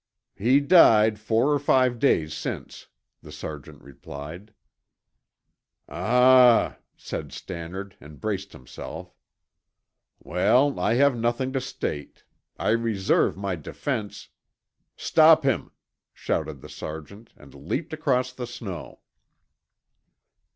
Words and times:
"He 0.35 0.59
died 0.61 1.19
four 1.19 1.53
or 1.53 1.59
five 1.59 1.99
days 1.99 2.33
since," 2.33 2.87
the 3.21 3.31
sergeant 3.31 3.83
replied. 3.83 4.51
"Ah!" 5.87 6.79
said 6.97 7.31
Stannard, 7.31 7.97
and 8.01 8.19
braced 8.19 8.51
himself. 8.51 9.13
"Well, 10.17 10.79
I 10.79 10.95
have 10.95 11.15
nothing 11.15 11.53
to 11.53 11.61
state. 11.61 12.23
I 12.57 12.69
reserve 12.71 13.37
my 13.37 13.55
defense" 13.55 14.29
"Stop 14.97 15.43
him!" 15.43 15.69
shouted 16.15 16.61
the 16.61 16.67
sergeant, 16.69 17.31
and 17.37 17.53
leaped 17.53 17.93
across 17.93 18.33
the 18.33 18.47
snow. 18.47 19.01